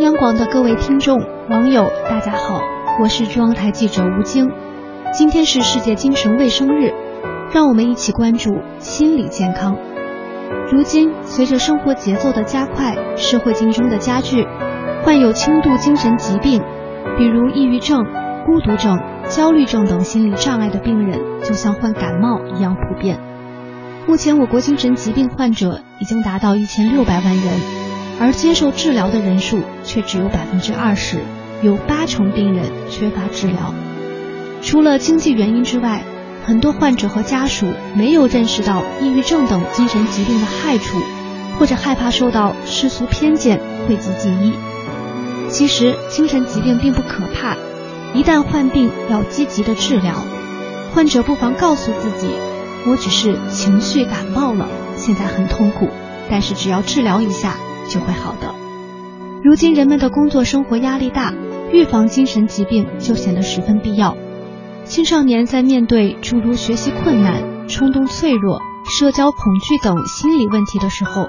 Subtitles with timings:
[0.00, 2.62] 央广的各位听众、网友，大家好，
[3.02, 4.50] 我是中央台记者吴晶。
[5.12, 6.90] 今天是世界精神卫生日，
[7.52, 9.76] 让我们一起关注心理健康。
[10.72, 14.46] 如今，随着生活节奏的加快，社会竞争的加剧，
[15.04, 16.62] 患有轻度精神疾病，
[17.18, 18.02] 比如抑郁症、
[18.46, 18.98] 孤独症、
[19.28, 23.20] 焦虑症等心理障碍的病人，就像患感冒一样普遍。
[24.06, 27.79] 目前，我国精神疾病患者已经达到一千六百万人。
[28.20, 31.16] 而接受治疗的人数却只有百分之二十，
[31.62, 33.74] 有八成病人缺乏治疗。
[34.60, 36.02] 除了经济原因之外，
[36.44, 40.98] 很多患者和家属没有认识到抑郁症等精神疾病的害处，
[41.58, 44.52] 或者害怕受到世俗偏见讳疾忌医。
[45.48, 47.56] 其实，精神疾病并不可怕，
[48.12, 50.14] 一旦患病要积极的治疗。
[50.92, 52.28] 患者不妨告诉自己
[52.86, 55.88] ：“我只是情绪感冒了，现在很痛苦，
[56.28, 57.56] 但是只要治疗一下。”
[57.90, 58.54] 就会好的。
[59.42, 61.34] 如今人们的工作生活压力大，
[61.72, 64.16] 预防精神疾病就显得十分必要。
[64.84, 71.28] 青少年在面对诸如学习困难、冲动脆弱、社交恐惧等心理问题的时候，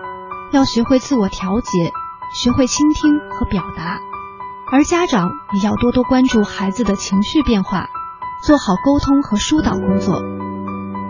[0.51, 1.91] 要学会自我调节，
[2.33, 3.99] 学会倾听和表达。
[4.71, 7.89] 而家长也要多多关注孩子的情绪变化，
[8.45, 10.21] 做好沟通和疏导工作。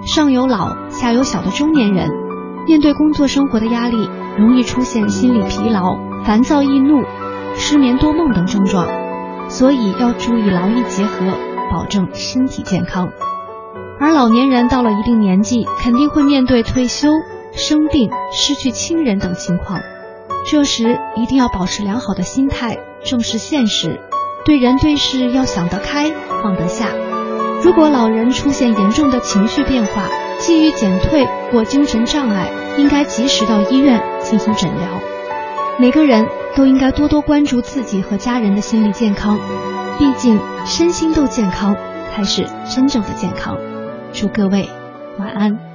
[0.06, 2.10] 上有老下有小的中年人，
[2.68, 4.10] 面对工作生活的压力。
[4.38, 7.04] 容易出现心理疲劳、烦躁易怒、
[7.56, 8.88] 失眠多梦等症状，
[9.50, 11.34] 所以要注意劳逸结合，
[11.72, 13.10] 保证身体健康。
[14.00, 17.10] 而老年人到了一定年纪，肯定会面对退休、
[17.54, 19.80] 生病、失去亲人等情况，
[20.50, 24.00] 这时一定要保持良好的心态，正视现实，
[24.46, 26.88] 对人对事要想得开、放得下。
[27.64, 30.08] 如果老人出现严重的情绪变化，
[30.40, 34.02] 基于减退或精神障碍，应该及时到医院。
[34.32, 34.88] 进行诊疗，
[35.78, 39.38] 每个人都应该多多关注自己和家人的心理健康，
[40.00, 41.76] 毕竟身心都健康
[42.16, 43.58] 才是真正的健康。
[44.14, 44.70] 祝各位
[45.20, 45.71] 晚安。